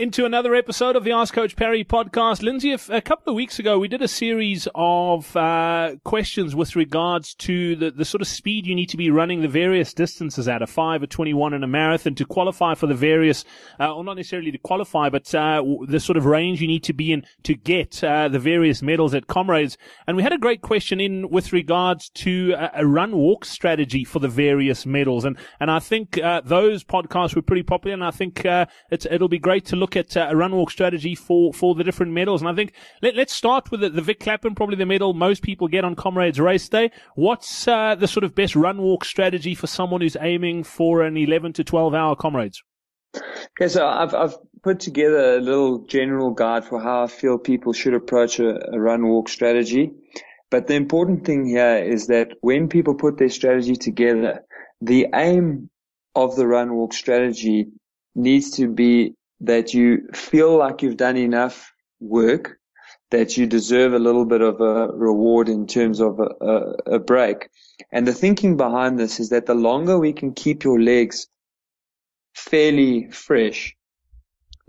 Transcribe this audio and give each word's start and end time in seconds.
into 0.00 0.24
another 0.24 0.54
episode 0.54 0.96
of 0.96 1.04
the 1.04 1.12
Ask 1.12 1.34
Coach 1.34 1.56
Parry 1.56 1.84
podcast. 1.84 2.42
Lindsay, 2.42 2.72
a, 2.72 3.02
couple 3.02 3.30
of 3.30 3.34
weeks 3.34 3.58
ago, 3.58 3.78
we 3.78 3.86
did 3.86 4.00
a 4.00 4.08
series 4.08 4.66
of 4.74 5.36
uh, 5.36 5.96
questions 6.04 6.56
with 6.56 6.74
regards 6.74 7.34
to 7.34 7.76
the, 7.76 7.90
the 7.90 8.06
sort 8.06 8.22
of 8.22 8.26
speed 8.26 8.66
you 8.66 8.74
need 8.74 8.88
to 8.88 8.96
be 8.96 9.10
running 9.10 9.42
the 9.42 9.48
various 9.48 9.92
distances 9.92 10.48
at 10.48 10.62
a 10.62 10.66
5, 10.66 11.02
a 11.02 11.06
21, 11.06 11.52
and 11.52 11.62
a 11.62 11.66
marathon 11.66 12.14
to 12.14 12.24
qualify 12.24 12.74
for 12.74 12.86
the 12.86 12.94
various, 12.94 13.44
uh, 13.78 13.94
or 13.94 14.02
not 14.02 14.16
necessarily 14.16 14.50
to 14.50 14.56
qualify, 14.56 15.10
but 15.10 15.34
uh, 15.34 15.62
the 15.86 16.00
sort 16.00 16.16
of 16.16 16.24
range 16.24 16.62
you 16.62 16.66
need 16.66 16.84
to 16.84 16.94
be 16.94 17.12
in 17.12 17.22
to 17.42 17.54
get 17.54 18.02
uh, 18.02 18.26
the 18.26 18.38
various 18.38 18.80
medals 18.80 19.12
at 19.12 19.26
Comrades. 19.26 19.76
And 20.06 20.16
we 20.16 20.22
had 20.22 20.32
a 20.32 20.38
great 20.38 20.62
question 20.62 20.98
in 20.98 21.28
with 21.28 21.52
regards 21.52 22.08
to 22.10 22.54
a, 22.56 22.70
a 22.76 22.86
run 22.86 23.14
walk 23.14 23.44
strategy 23.44 24.04
for 24.04 24.18
the 24.18 24.28
various 24.28 24.86
medals. 24.86 25.26
And, 25.26 25.36
and 25.60 25.70
I 25.70 25.78
think 25.78 26.16
uh, 26.16 26.40
those 26.42 26.84
podcasts 26.84 27.36
were 27.36 27.42
pretty 27.42 27.64
popular, 27.64 27.92
and 27.92 28.02
I 28.04 28.12
think 28.12 28.46
uh, 28.46 28.64
it'll 28.90 29.28
be 29.28 29.38
great 29.38 29.66
to 29.66 29.76
look 29.76 29.89
look 29.90 29.96
at 29.96 30.16
uh, 30.16 30.28
a 30.30 30.36
run 30.36 30.54
walk 30.54 30.70
strategy 30.70 31.14
for, 31.14 31.52
for 31.52 31.74
the 31.74 31.84
different 31.84 32.12
medals. 32.12 32.40
And 32.42 32.48
I 32.48 32.54
think 32.54 32.72
let, 33.02 33.18
us 33.18 33.32
start 33.32 33.70
with 33.70 33.80
the, 33.80 33.90
the 33.90 34.02
Vic 34.02 34.20
Clapham, 34.20 34.54
probably 34.54 34.76
the 34.76 34.86
medal 34.86 35.14
most 35.14 35.42
people 35.42 35.68
get 35.68 35.84
on 35.84 35.94
Comrades 35.94 36.38
Race 36.38 36.68
Day. 36.68 36.90
What's 37.14 37.66
uh, 37.66 37.94
the 37.96 38.06
sort 38.06 38.24
of 38.24 38.34
best 38.34 38.54
run 38.54 38.80
walk 38.80 39.04
strategy 39.04 39.54
for 39.54 39.66
someone 39.66 40.00
who's 40.00 40.16
aiming 40.20 40.64
for 40.64 41.02
an 41.02 41.16
11 41.16 41.54
to 41.54 41.64
12 41.64 41.94
hour 41.94 42.14
Comrades? 42.14 42.62
Okay, 43.16 43.68
so 43.68 43.86
I've, 43.86 44.14
I've 44.14 44.36
put 44.62 44.78
together 44.78 45.36
a 45.36 45.40
little 45.40 45.84
general 45.86 46.30
guide 46.30 46.64
for 46.64 46.80
how 46.80 47.04
I 47.04 47.06
feel 47.08 47.38
people 47.38 47.72
should 47.72 47.94
approach 47.94 48.38
a, 48.38 48.72
a 48.72 48.78
run 48.78 49.06
walk 49.08 49.28
strategy. 49.28 49.90
But 50.50 50.68
the 50.68 50.74
important 50.74 51.24
thing 51.24 51.46
here 51.46 51.78
is 51.78 52.06
that 52.08 52.28
when 52.40 52.68
people 52.68 52.94
put 52.94 53.18
their 53.18 53.28
strategy 53.28 53.74
together, 53.74 54.42
the 54.80 55.08
aim 55.14 55.70
of 56.14 56.36
the 56.36 56.46
run 56.46 56.74
walk 56.74 56.92
strategy 56.92 57.66
needs 58.14 58.50
to 58.52 58.68
be 58.68 59.14
that 59.40 59.74
you 59.74 60.08
feel 60.12 60.56
like 60.56 60.82
you've 60.82 60.96
done 60.96 61.16
enough 61.16 61.72
work 62.00 62.60
that 63.10 63.36
you 63.36 63.46
deserve 63.46 63.92
a 63.92 63.98
little 63.98 64.24
bit 64.24 64.40
of 64.40 64.60
a 64.60 64.88
reward 64.88 65.48
in 65.48 65.66
terms 65.66 66.00
of 66.00 66.20
a, 66.20 66.44
a, 66.44 66.94
a, 66.94 66.98
break. 66.98 67.48
And 67.90 68.06
the 68.06 68.12
thinking 68.12 68.56
behind 68.56 68.98
this 68.98 69.18
is 69.18 69.30
that 69.30 69.46
the 69.46 69.54
longer 69.54 69.98
we 69.98 70.12
can 70.12 70.32
keep 70.32 70.62
your 70.62 70.80
legs 70.80 71.26
fairly 72.34 73.10
fresh, 73.10 73.76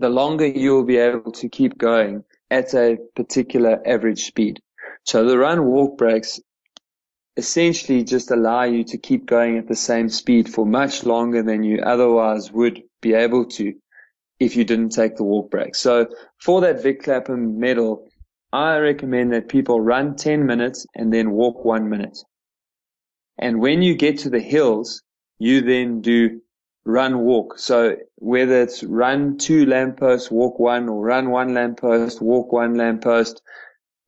the 0.00 0.08
longer 0.08 0.46
you'll 0.46 0.84
be 0.84 0.96
able 0.96 1.30
to 1.32 1.48
keep 1.48 1.78
going 1.78 2.24
at 2.50 2.74
a 2.74 2.98
particular 3.14 3.80
average 3.86 4.24
speed. 4.24 4.60
So 5.04 5.24
the 5.24 5.38
run 5.38 5.64
walk 5.64 5.96
breaks 5.96 6.40
essentially 7.36 8.04
just 8.04 8.30
allow 8.30 8.64
you 8.64 8.84
to 8.84 8.98
keep 8.98 9.24
going 9.24 9.56
at 9.56 9.68
the 9.68 9.76
same 9.76 10.08
speed 10.08 10.52
for 10.52 10.66
much 10.66 11.04
longer 11.04 11.42
than 11.42 11.62
you 11.62 11.80
otherwise 11.80 12.52
would 12.52 12.82
be 13.00 13.14
able 13.14 13.46
to 13.46 13.74
if 14.44 14.56
you 14.56 14.64
didn't 14.64 14.90
take 14.90 15.16
the 15.16 15.24
walk 15.24 15.50
break. 15.50 15.74
So 15.74 16.06
for 16.38 16.60
that 16.62 16.82
Vic 16.82 17.02
Clapham 17.02 17.58
medal, 17.58 18.08
I 18.52 18.78
recommend 18.78 19.32
that 19.32 19.48
people 19.48 19.80
run 19.80 20.16
10 20.16 20.44
minutes 20.44 20.86
and 20.94 21.12
then 21.12 21.30
walk 21.30 21.64
one 21.64 21.88
minute. 21.88 22.18
And 23.38 23.60
when 23.60 23.82
you 23.82 23.94
get 23.94 24.18
to 24.18 24.30
the 24.30 24.40
hills, 24.40 25.02
you 25.38 25.62
then 25.62 26.00
do 26.00 26.40
run 26.84 27.20
walk. 27.20 27.58
So 27.58 27.96
whether 28.16 28.62
it's 28.62 28.82
run 28.82 29.38
two 29.38 29.64
lampposts, 29.66 30.30
walk 30.30 30.58
one, 30.58 30.88
or 30.88 31.00
run 31.00 31.30
one 31.30 31.54
lamppost, 31.54 32.20
walk 32.20 32.52
one 32.52 32.74
lamppost, 32.74 33.40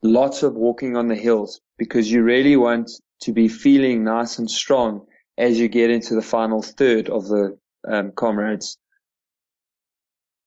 lots 0.02 0.42
of 0.42 0.54
walking 0.54 0.96
on 0.96 1.08
the 1.08 1.14
hills 1.14 1.60
because 1.78 2.10
you 2.10 2.22
really 2.22 2.56
want 2.56 2.90
to 3.22 3.32
be 3.32 3.48
feeling 3.48 4.04
nice 4.04 4.38
and 4.38 4.50
strong 4.50 5.06
as 5.38 5.58
you 5.58 5.68
get 5.68 5.90
into 5.90 6.14
the 6.14 6.22
final 6.22 6.62
third 6.62 7.08
of 7.08 7.26
the 7.28 7.56
um, 7.88 8.12
comrades 8.12 8.78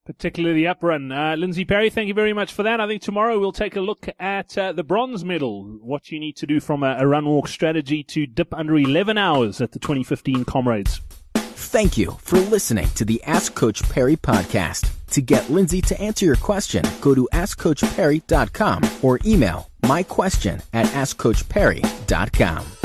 particularly 0.08 0.56
the 0.56 0.68
up 0.68 0.82
run. 0.82 1.12
Uh, 1.12 1.36
Lindsay 1.38 1.66
Parry, 1.66 1.90
thank 1.90 2.08
you 2.08 2.14
very 2.14 2.32
much 2.32 2.54
for 2.54 2.64
that. 2.64 2.80
I 2.80 2.88
think 2.88 3.02
tomorrow 3.02 3.38
we'll 3.38 3.52
take 3.52 3.76
a 3.76 3.82
look 3.82 4.08
at 4.20 4.58
uh, 4.58 4.72
the 4.72 4.84
bronze 4.84 5.26
medal, 5.26 5.66
what 5.82 6.10
you 6.12 6.20
need 6.20 6.38
to 6.38 6.48
do 6.48 6.62
from 6.62 6.82
a, 6.82 6.96
a 6.98 7.06
run 7.06 7.26
walk 7.26 7.50
strategy 7.50 8.04
to 8.06 8.26
dip 8.26 8.54
under 8.54 8.78
11 8.78 9.18
hours 9.18 9.60
at 9.60 9.74
the 9.74 9.80
2015 9.80 10.46
Comrades. 10.46 11.02
Thank 11.36 11.98
you 11.98 12.18
for 12.22 12.40
listening 12.40 12.88
to 12.96 13.04
the 13.04 13.22
Ask 13.24 13.54
Coach 13.54 13.84
Parry 13.90 14.16
podcast. 14.16 14.90
To 15.12 15.22
get 15.22 15.50
Lindsay 15.50 15.82
to 15.82 16.02
answer 16.02 16.26
your 16.26 16.38
question, 16.38 16.86
go 17.02 17.14
to 17.14 17.28
AskCoachParry.com 17.34 18.90
or 19.02 19.20
email 19.26 19.70
my 19.84 20.04
question 20.04 20.62
at 20.72 20.86
AskCoachParry.com. 20.88 22.77